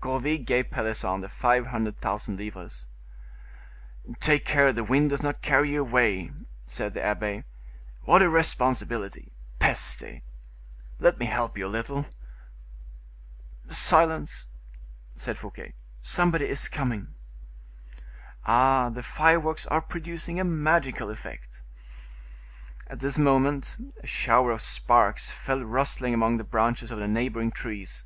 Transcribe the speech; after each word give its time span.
Gourville 0.00 0.38
gave 0.38 0.70
Pelisson 0.70 1.20
the 1.20 1.28
five 1.28 1.66
hundred 1.66 2.00
thousand 2.00 2.38
livres. 2.38 2.86
"Take 4.18 4.46
care 4.46 4.72
the 4.72 4.82
wind 4.82 5.10
does 5.10 5.22
not 5.22 5.42
carry 5.42 5.72
you 5.72 5.82
away," 5.82 6.30
said 6.64 6.94
the 6.94 7.04
abbe; 7.04 7.44
"what 8.04 8.22
a 8.22 8.30
responsibility. 8.30 9.30
Peste! 9.58 10.22
Let 11.00 11.18
me 11.18 11.26
help 11.26 11.58
you 11.58 11.66
a 11.66 11.68
little." 11.68 12.06
"Silence!" 13.68 14.46
said 15.16 15.36
Fouquet, 15.36 15.74
"somebody 16.00 16.46
is 16.46 16.66
coming. 16.70 17.08
Ah! 18.46 18.88
the 18.88 19.02
fireworks 19.02 19.66
are 19.66 19.82
producing 19.82 20.40
a 20.40 20.44
magical 20.44 21.10
effect." 21.10 21.60
At 22.86 23.00
this 23.00 23.18
moment 23.18 23.76
a 24.02 24.06
shower 24.06 24.50
of 24.50 24.62
sparks 24.62 25.30
fell 25.30 25.62
rustling 25.62 26.14
among 26.14 26.38
the 26.38 26.42
branches 26.44 26.90
of 26.90 26.98
the 27.00 27.06
neighboring 27.06 27.50
trees. 27.50 28.04